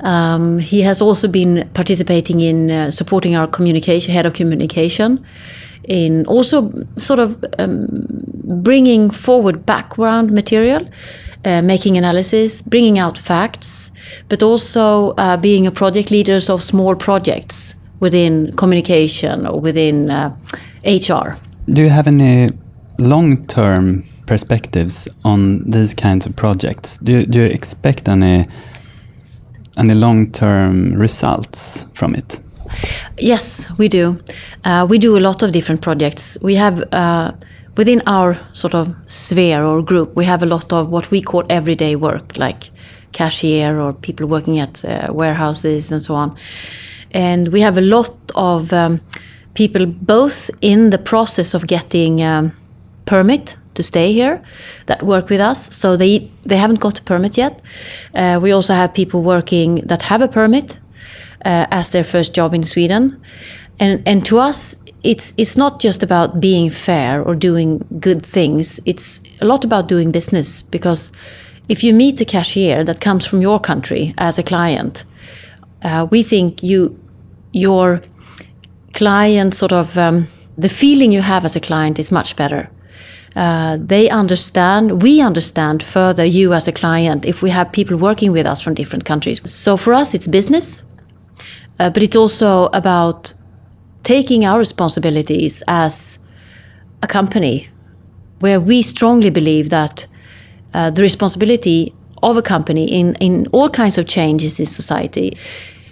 Um, 0.00 0.58
he 0.58 0.82
has 0.82 1.00
also 1.00 1.28
been 1.28 1.66
participating 1.72 2.40
in 2.40 2.70
uh, 2.70 2.90
supporting 2.90 3.34
our 3.34 3.46
communication 3.46 4.12
head 4.12 4.26
of 4.26 4.34
communication 4.34 5.24
in 5.84 6.26
also 6.26 6.70
sort 6.98 7.20
of 7.20 7.42
um, 7.58 7.86
bringing 8.62 9.08
forward 9.08 9.64
background 9.64 10.30
material, 10.30 10.86
uh, 11.44 11.62
making 11.62 11.96
analysis, 11.96 12.62
bringing 12.62 12.98
out 12.98 13.18
facts, 13.18 13.90
but 14.28 14.42
also 14.42 15.10
uh, 15.12 15.36
being 15.36 15.66
a 15.66 15.70
project 15.70 16.10
leader 16.10 16.40
of 16.48 16.62
small 16.62 16.94
projects 16.94 17.74
within 18.00 18.52
communication 18.56 19.46
or 19.46 19.60
within 19.60 20.10
uh, 20.10 20.34
HR. 20.84 21.36
Do 21.72 21.82
you 21.82 21.88
have 21.88 22.06
any 22.06 22.50
long 22.98 23.46
term 23.46 24.04
perspectives 24.26 25.08
on 25.24 25.70
these 25.70 25.94
kinds 25.94 26.26
of 26.26 26.36
projects? 26.36 26.98
Do, 26.98 27.24
do 27.26 27.38
you 27.40 27.46
expect 27.46 28.08
any, 28.08 28.44
any 29.78 29.94
long 29.94 30.30
term 30.30 30.94
results 30.94 31.86
from 31.94 32.14
it? 32.14 32.40
Yes, 33.18 33.70
we 33.78 33.88
do. 33.88 34.18
Uh, 34.64 34.86
we 34.88 34.98
do 34.98 35.16
a 35.16 35.20
lot 35.20 35.42
of 35.42 35.52
different 35.52 35.80
projects. 35.80 36.38
We 36.42 36.54
have 36.56 36.82
uh, 36.92 37.32
within 37.76 38.02
our 38.06 38.38
sort 38.52 38.74
of 38.74 38.94
sphere 39.06 39.62
or 39.64 39.82
group, 39.82 40.14
we 40.16 40.24
have 40.24 40.42
a 40.42 40.46
lot 40.46 40.72
of 40.72 40.88
what 40.88 41.10
we 41.10 41.20
call 41.20 41.44
everyday 41.48 41.96
work, 41.96 42.36
like 42.36 42.70
cashier 43.12 43.80
or 43.80 43.92
people 43.92 44.26
working 44.26 44.58
at 44.58 44.84
uh, 44.84 45.12
warehouses 45.12 45.92
and 45.92 46.02
so 46.02 46.14
on. 46.14 46.36
And 47.12 47.48
we 47.48 47.60
have 47.60 47.78
a 47.78 47.80
lot 47.80 48.14
of 48.34 48.72
um, 48.72 49.00
people 49.54 49.86
both 49.86 50.50
in 50.60 50.90
the 50.90 50.98
process 50.98 51.54
of 51.54 51.66
getting 51.66 52.22
um, 52.22 52.52
permit 53.06 53.56
to 53.74 53.82
stay 53.82 54.12
here 54.12 54.40
that 54.86 55.02
work 55.02 55.28
with 55.28 55.40
us. 55.40 55.68
So 55.76 55.96
they 55.96 56.30
they 56.46 56.56
haven't 56.56 56.80
got 56.80 56.98
a 56.98 57.02
permit 57.02 57.36
yet. 57.36 57.62
Uh, 58.14 58.38
we 58.42 58.52
also 58.52 58.74
have 58.74 58.92
people 58.94 59.22
working 59.22 59.86
that 59.86 60.02
have 60.02 60.22
a 60.22 60.28
permit 60.28 60.78
uh, 61.44 61.66
as 61.70 61.90
their 61.90 62.04
first 62.04 62.34
job 62.36 62.54
in 62.54 62.62
Sweden. 62.62 63.20
And, 63.80 64.02
and 64.06 64.24
to 64.26 64.38
us, 64.38 64.84
it's, 65.02 65.34
it's 65.36 65.56
not 65.56 65.80
just 65.80 66.02
about 66.02 66.40
being 66.40 66.70
fair 66.70 67.22
or 67.22 67.34
doing 67.34 67.84
good 68.00 68.24
things, 68.24 68.80
it's 68.84 69.20
a 69.40 69.44
lot 69.44 69.64
about 69.64 69.88
doing 69.88 70.10
business 70.10 70.62
because 70.62 71.12
if 71.68 71.84
you 71.84 71.92
meet 71.94 72.20
a 72.20 72.24
cashier 72.24 72.84
that 72.84 73.00
comes 73.00 73.26
from 73.26 73.42
your 73.42 73.58
country 73.60 74.14
as 74.18 74.38
a 74.38 74.42
client, 74.42 75.04
uh, 75.82 76.06
we 76.10 76.22
think 76.22 76.62
you, 76.62 76.98
your 77.52 78.00
client 78.92 79.54
sort 79.54 79.72
of 79.72 79.98
um, 79.98 80.26
the 80.56 80.68
feeling 80.68 81.12
you 81.12 81.20
have 81.20 81.44
as 81.44 81.56
a 81.56 81.60
client 81.60 81.98
is 81.98 82.12
much 82.12 82.36
better. 82.36 82.70
Uh, 83.36 83.78
they 83.80 84.08
understand, 84.08 85.02
we 85.02 85.20
understand 85.20 85.82
further 85.82 86.24
you 86.24 86.52
as 86.52 86.68
a 86.68 86.72
client 86.72 87.24
if 87.24 87.42
we 87.42 87.50
have 87.50 87.72
people 87.72 87.96
working 87.96 88.30
with 88.30 88.46
us 88.46 88.60
from 88.60 88.74
different 88.74 89.04
countries. 89.04 89.40
So 89.50 89.76
for 89.76 89.92
us, 89.92 90.14
it's 90.14 90.28
business, 90.28 90.82
uh, 91.80 91.90
but 91.90 92.02
it's 92.02 92.14
also 92.14 92.66
about 92.66 93.34
taking 94.04 94.44
our 94.44 94.58
responsibilities 94.58 95.62
as 95.66 96.18
a 97.02 97.06
company 97.06 97.68
where 98.40 98.60
we 98.60 98.82
strongly 98.82 99.30
believe 99.30 99.70
that 99.70 100.06
uh, 100.74 100.90
the 100.90 101.02
responsibility 101.02 101.94
of 102.22 102.36
a 102.36 102.42
company 102.42 102.84
in, 102.84 103.14
in 103.16 103.46
all 103.52 103.68
kinds 103.68 103.98
of 103.98 104.06
changes 104.06 104.60
in 104.60 104.66
society 104.66 105.36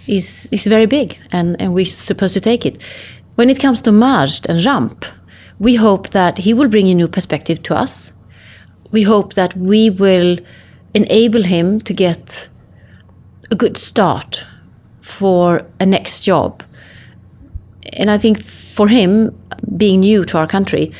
is, 0.07 0.47
is 0.51 0.65
very 0.67 0.85
big 0.85 1.19
and, 1.31 1.59
and 1.61 1.73
we're 1.73 1.85
supposed 1.85 2.33
to 2.33 2.39
take 2.39 2.65
it. 2.65 2.81
When 3.35 3.49
it 3.49 3.59
comes 3.59 3.81
to 3.81 3.91
Majd 3.91 4.45
and 4.47 4.63
Ramp, 4.63 5.05
we 5.59 5.75
hope 5.75 6.09
that 6.09 6.39
he 6.39 6.53
will 6.53 6.67
bring 6.67 6.87
a 6.87 6.93
new 6.93 7.07
perspective 7.07 7.63
to 7.63 7.75
us. 7.75 8.11
We 8.91 9.03
hope 9.03 9.33
that 9.33 9.55
we 9.55 9.89
will 9.89 10.37
enable 10.93 11.43
him 11.43 11.81
to 11.81 11.93
get 11.93 12.49
a 13.49 13.55
good 13.55 13.77
start 13.77 14.45
for 14.99 15.65
a 15.79 15.85
next 15.85 16.21
job. 16.21 16.63
And 17.97 18.09
I 18.11 18.17
think 18.17 18.41
for 18.41 18.87
him, 18.87 19.31
being 19.77 20.01
new 20.01 20.25
to 20.25 20.37
our 20.37 20.47
country, 20.47 20.91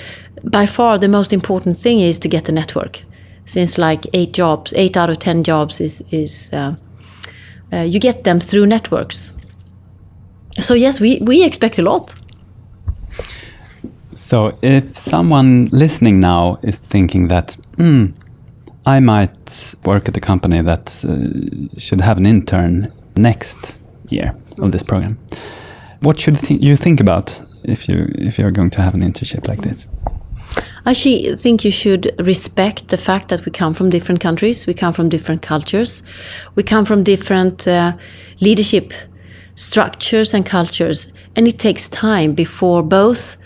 by 0.43 0.65
far 0.65 0.97
the 0.97 1.07
most 1.07 1.33
important 1.33 1.77
thing 1.77 1.99
is 1.99 2.19
to 2.19 2.27
get 2.27 2.49
a 2.49 2.51
network. 2.51 3.01
Since 3.45 3.77
like 3.77 4.07
eight 4.13 4.33
jobs, 4.33 4.73
eight 4.75 4.97
out 4.97 5.09
of 5.09 5.17
ten 5.17 5.43
jobs 5.43 5.81
is 5.81 6.01
is 6.11 6.51
uh, 6.53 6.75
uh, 7.73 7.77
you 7.77 7.99
get 7.99 8.23
them 8.23 8.39
through 8.39 8.67
networks. 8.67 9.31
So 10.59 10.73
yes, 10.73 10.99
we 10.99 11.19
we 11.21 11.45
expect 11.45 11.79
a 11.79 11.81
lot. 11.81 12.15
So 14.13 14.57
if 14.61 14.95
someone 14.95 15.69
listening 15.71 16.19
now 16.19 16.57
is 16.61 16.77
thinking 16.77 17.29
that, 17.29 17.57
hmm, 17.77 18.05
I 18.85 18.99
might 18.99 19.75
work 19.85 20.07
at 20.07 20.17
a 20.17 20.19
company 20.19 20.61
that 20.61 21.05
uh, 21.05 21.79
should 21.79 22.01
have 22.01 22.17
an 22.17 22.25
intern 22.25 22.91
next 23.15 23.79
year 24.09 24.35
of 24.59 24.71
this 24.71 24.83
program. 24.83 25.17
What 26.03 26.19
should 26.19 26.35
th 26.35 26.61
you 26.61 26.75
think 26.75 26.99
about 26.99 27.41
if 27.63 27.87
you 27.87 27.97
if 28.27 28.37
you're 28.37 28.51
going 28.51 28.71
to 28.71 28.81
have 28.81 28.93
an 28.93 29.01
internship 29.01 29.47
like 29.47 29.61
this? 29.61 29.87
I 30.85 30.91
actually 30.91 31.37
think 31.37 31.63
you 31.63 31.71
should 31.71 32.11
respect 32.27 32.87
the 32.87 32.97
fact 32.97 33.27
that 33.29 33.45
we 33.45 33.51
come 33.51 33.73
from 33.73 33.89
different 33.89 34.19
countries, 34.21 34.67
we 34.67 34.73
come 34.73 34.93
from 34.93 35.09
different 35.09 35.41
cultures, 35.41 36.03
we 36.55 36.63
come 36.63 36.85
from 36.85 37.03
different 37.03 37.67
uh, 37.67 37.93
leadership 38.41 38.93
structures 39.55 40.33
and 40.33 40.45
cultures, 40.45 41.13
and 41.35 41.47
it 41.47 41.57
takes 41.57 41.87
time 41.87 42.33
before 42.33 42.83
both 42.83 43.37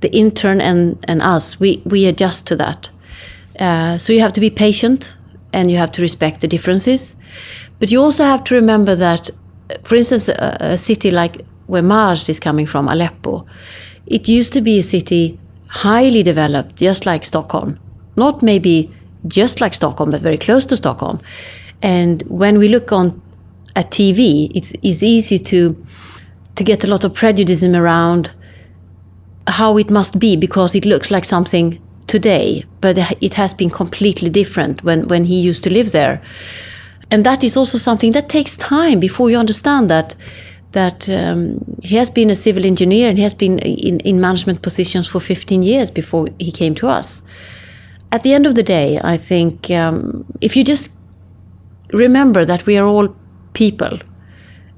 the 0.00 0.10
intern 0.12 0.60
and, 0.60 0.96
and 1.08 1.20
us 1.20 1.58
we, 1.60 1.82
we 1.84 2.06
adjust 2.06 2.46
to 2.46 2.56
that. 2.56 2.90
Uh, 3.58 3.98
so 3.98 4.12
you 4.12 4.20
have 4.20 4.32
to 4.32 4.40
be 4.40 4.50
patient 4.50 5.16
and 5.52 5.68
you 5.70 5.76
have 5.76 5.90
to 5.90 6.02
respect 6.02 6.40
the 6.40 6.48
differences, 6.48 7.16
but 7.80 7.90
you 7.90 8.00
also 8.00 8.22
have 8.22 8.44
to 8.44 8.54
remember 8.54 8.94
that 8.94 9.30
for 9.82 9.96
instance, 9.96 10.28
a, 10.28 10.56
a 10.60 10.78
city 10.78 11.10
like 11.10 11.44
where 11.68 11.82
Majd 11.82 12.28
is 12.28 12.40
coming 12.40 12.66
from, 12.66 12.88
Aleppo, 12.88 13.46
it 14.06 14.28
used 14.28 14.52
to 14.54 14.60
be 14.60 14.78
a 14.78 14.82
city 14.82 15.38
highly 15.68 16.22
developed, 16.22 16.76
just 16.76 17.06
like 17.06 17.24
Stockholm. 17.24 17.78
Not 18.16 18.42
maybe 18.42 18.90
just 19.26 19.60
like 19.60 19.74
Stockholm, 19.74 20.10
but 20.10 20.22
very 20.22 20.38
close 20.38 20.66
to 20.66 20.76
Stockholm. 20.76 21.20
And 21.82 22.22
when 22.22 22.58
we 22.58 22.68
look 22.68 22.90
on 22.90 23.22
at 23.76 23.90
TV, 23.90 24.50
it's, 24.54 24.72
it's 24.82 25.02
easy 25.02 25.38
to 25.38 25.84
to 26.56 26.64
get 26.64 26.82
a 26.82 26.88
lot 26.88 27.04
of 27.04 27.14
prejudice 27.14 27.62
around 27.62 28.32
how 29.46 29.78
it 29.78 29.90
must 29.90 30.18
be 30.18 30.36
because 30.36 30.74
it 30.74 30.84
looks 30.84 31.08
like 31.08 31.24
something 31.24 31.80
today, 32.08 32.64
but 32.80 32.98
it 33.20 33.34
has 33.34 33.54
been 33.54 33.70
completely 33.70 34.28
different 34.28 34.82
when, 34.82 35.06
when 35.06 35.22
he 35.22 35.38
used 35.38 35.62
to 35.62 35.70
live 35.70 35.92
there. 35.92 36.20
and 37.10 37.24
that 37.24 37.42
is 37.42 37.56
also 37.56 37.78
something 37.78 38.12
that 38.12 38.28
takes 38.28 38.56
time 38.56 39.00
before 39.00 39.30
you 39.30 39.38
understand 39.38 39.88
that 39.88 40.14
that 40.72 41.08
um, 41.08 41.64
he 41.82 41.96
has 41.96 42.10
been 42.10 42.30
a 42.30 42.34
civil 42.34 42.64
engineer 42.64 43.08
and 43.08 43.18
he 43.18 43.22
has 43.22 43.34
been 43.34 43.58
in, 43.60 44.00
in 44.00 44.20
management 44.20 44.62
positions 44.62 45.08
for 45.08 45.20
15 45.20 45.62
years 45.62 45.90
before 45.90 46.28
he 46.38 46.52
came 46.52 46.74
to 46.74 46.88
us. 46.88 47.22
At 48.12 48.22
the 48.22 48.34
end 48.34 48.46
of 48.46 48.54
the 48.54 48.62
day, 48.62 49.00
I 49.02 49.16
think 49.16 49.70
um, 49.70 50.24
if 50.40 50.56
you 50.56 50.64
just 50.64 50.92
remember 51.92 52.44
that 52.44 52.66
we 52.66 52.76
are 52.76 52.86
all 52.86 53.14
people 53.54 53.98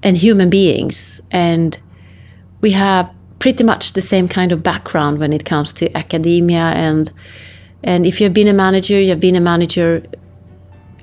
and 0.03 0.17
human 0.17 0.49
beings, 0.49 1.21
and 1.31 1.79
we 2.61 2.71
have 2.71 3.11
pretty 3.39 3.65
much 3.65 3.93
the 3.93 4.03
same 4.03 4.29
kind 4.29 4.53
of 4.53 4.63
background 4.63 5.19
when 5.19 5.33
it 5.33 5.45
comes 5.45 5.73
to 5.73 5.97
academia 5.97 6.73
and 6.75 7.13
and 7.83 8.05
if 8.05 8.21
you've 8.21 8.35
been 8.35 8.49
a 8.49 8.53
manager, 8.53 9.01
you've 9.01 9.21
been 9.21 9.37
a 9.37 9.41
manager, 9.41 10.03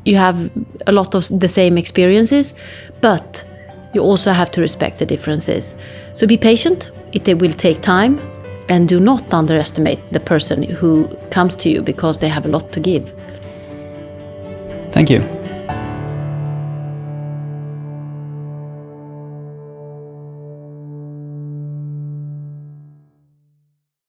you 0.06 0.16
have 0.16 0.52
a 0.86 0.92
lot 0.92 1.16
of 1.16 1.28
the 1.40 1.48
same 1.48 1.76
experiences, 1.76 2.54
but 3.02 3.44
you 3.98 4.04
also 4.04 4.32
have 4.32 4.52
to 4.52 4.62
respect 4.62 5.00
the 5.00 5.06
differences. 5.06 5.76
So 6.14 6.28
be 6.28 6.38
patient, 6.38 6.92
it 7.12 7.28
will 7.42 7.54
take 7.54 7.82
time, 7.82 8.20
and 8.70 8.88
do 8.88 9.00
not 9.00 9.34
underestimate 9.34 10.00
the 10.12 10.20
person 10.20 10.64
who 10.64 11.08
comes 11.32 11.56
to 11.58 11.70
you 11.70 11.82
because 11.82 12.20
they 12.20 12.30
have 12.30 12.46
a 12.46 12.50
lot 12.50 12.72
to 12.74 12.80
give. 12.80 13.14
Thank 14.92 15.10
you. 15.10 15.37